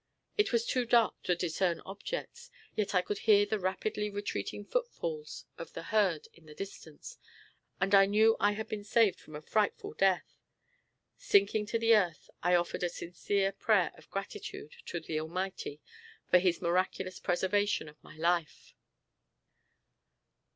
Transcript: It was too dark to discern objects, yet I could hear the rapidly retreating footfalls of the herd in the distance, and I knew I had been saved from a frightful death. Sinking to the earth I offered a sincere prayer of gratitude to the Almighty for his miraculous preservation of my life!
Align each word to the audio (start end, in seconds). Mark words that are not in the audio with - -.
It 0.35 0.51
was 0.51 0.65
too 0.65 0.87
dark 0.87 1.21
to 1.25 1.35
discern 1.35 1.79
objects, 1.85 2.49
yet 2.75 2.95
I 2.95 3.03
could 3.03 3.19
hear 3.19 3.45
the 3.45 3.59
rapidly 3.59 4.09
retreating 4.09 4.65
footfalls 4.65 5.45
of 5.59 5.73
the 5.73 5.83
herd 5.93 6.27
in 6.33 6.47
the 6.47 6.55
distance, 6.55 7.19
and 7.79 7.93
I 7.93 8.07
knew 8.07 8.35
I 8.39 8.53
had 8.53 8.67
been 8.67 8.83
saved 8.83 9.19
from 9.19 9.35
a 9.35 9.43
frightful 9.43 9.93
death. 9.93 10.39
Sinking 11.17 11.67
to 11.67 11.77
the 11.77 11.95
earth 11.95 12.31
I 12.41 12.55
offered 12.55 12.81
a 12.81 12.89
sincere 12.89 13.51
prayer 13.51 13.91
of 13.95 14.09
gratitude 14.09 14.71
to 14.87 14.99
the 14.99 15.19
Almighty 15.21 15.79
for 16.31 16.39
his 16.39 16.63
miraculous 16.63 17.19
preservation 17.19 17.87
of 17.87 18.03
my 18.03 18.17
life! 18.17 18.73